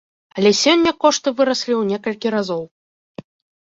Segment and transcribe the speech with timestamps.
[0.37, 2.63] Але сёння кошты выраслі ў некалькі разоў.